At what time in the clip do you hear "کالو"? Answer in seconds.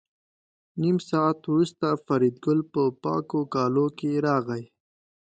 3.53-3.87